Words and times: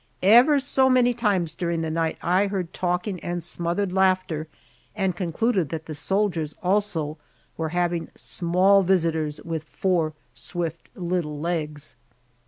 Ever 0.23 0.57
so 0.57 0.89
many 0.89 1.13
times 1.13 1.53
during 1.53 1.81
the 1.81 1.91
night 1.91 2.17
I 2.23 2.47
heard 2.47 2.73
talking 2.73 3.19
and 3.19 3.43
smothered 3.43 3.93
laughter, 3.93 4.47
and 4.95 5.15
concluded 5.15 5.69
that 5.69 5.85
the 5.85 5.93
soldiers 5.93 6.55
also 6.63 7.19
were 7.55 7.69
having 7.69 8.09
small 8.15 8.81
visitors 8.81 9.39
with 9.43 9.63
four 9.63 10.13
swift 10.33 10.89
little 10.95 11.39
legs. 11.39 11.97